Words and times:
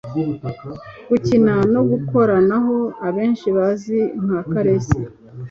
gukina 1.09 1.53
nogukoranaho 1.73 2.77
abenshi 3.07 3.47
bazi 3.57 3.99
nka 4.23 4.39
karese. 4.51 4.99